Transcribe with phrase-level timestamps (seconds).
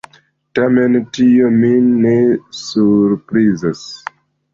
[0.59, 2.13] Tamen tio min ne
[2.61, 3.85] surprizas.